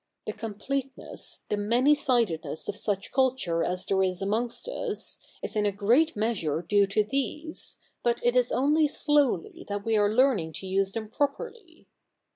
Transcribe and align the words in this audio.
The 0.25 0.33
completeness, 0.33 1.43
the 1.49 1.57
many 1.57 1.93
sidedness 1.93 2.67
of 2.67 2.75
such 2.75 3.11
culture 3.11 3.63
as 3.63 3.85
there 3.85 4.01
is 4.01 4.19
amongst 4.19 4.67
us, 4.67 5.19
is 5.43 5.55
in 5.55 5.67
a 5.67 5.71
great 5.71 6.15
measure 6.15 6.63
due 6.63 6.87
to 6.87 7.03
these; 7.03 7.77
but 8.01 8.19
it 8.25 8.35
is 8.35 8.51
only 8.51 8.87
slowly 8.87 9.63
that 9.69 9.85
we 9.85 9.95
are 9.97 10.11
learning 10.11 10.53
to 10.53 10.65
use 10.65 10.93
them 10.93 11.07
properly. 11.07 11.87